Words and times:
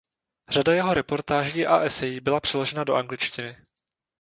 Řada 0.49 0.73
jeho 0.73 0.93
reportáží 0.93 1.65
a 1.67 1.79
esejí 1.79 2.19
byla 2.19 2.39
přeložena 2.39 2.83
do 2.83 2.95
angličtiny. 2.95 3.57